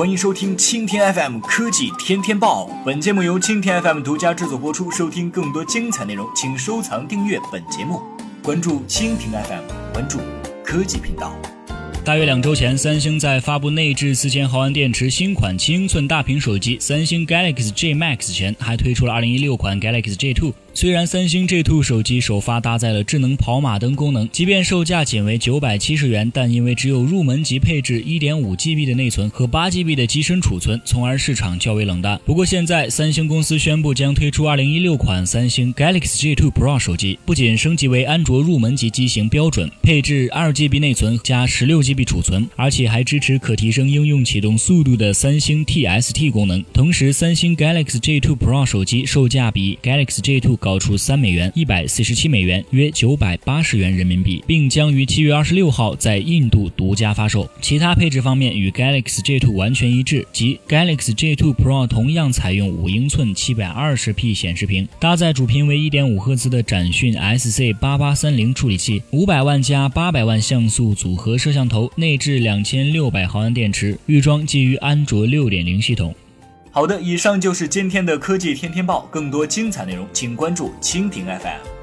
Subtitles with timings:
[0.00, 2.70] 欢迎收听蜻蜓 FM 科技天天报。
[2.86, 4.90] 本节目由蜻蜓 FM 独家制作播出。
[4.90, 8.00] 收听更多精彩内容，请收藏订阅本节目，
[8.42, 10.18] 关注蜻蜓 FM，关注
[10.64, 11.34] 科技频道。
[12.02, 20.54] 大约两周前，三星在发布内置四千毫安电池新款七英寸大屏手机三星 Galaxy J Max 前，还推出了二零一六款 Galaxy J2。
[20.72, 32.18] 虽然三星 J2 手机首发搭载了智能跑马灯功能，即便售价仅为九百七十元，但因为只有入门级配置一点五 GB 的内存和八 GB 的机身储存，从而市场较为冷淡。
[32.24, 46.64] 不过现在，三星公司宣布将推出二零一六款三星 Galaxy J2 Pro 手机，不仅升级为安卓入门级机型标准，配置二 GB 内存加十六 GB 储存，而且还支持可提升应用启动速度的三星 TST 功能。
[46.72, 57.50] 同时，三星 Galaxy J2 Pro 手机售价比 Galaxy J2 高出三美元，一百四十七美元，约九百八十元人民币，并将于七月二十六号在印度独家发售。
[57.60, 76.14] 其他配置方面与 Galaxy J2 完全一致，即 Galaxy J2 Pro 同样采用五英寸七百二十 P 显示屏，搭载主频为一点五赫兹的展讯 SC 八八三零处理器，五百万加八百万像素组合摄像头，内置两千六百毫安电池，预装基于安卓六点零系统。
[76.72, 79.08] 好的，以上就是今天的科技天天报。
[79.10, 81.79] 更多精彩内容，请关注蜻蜓 FM。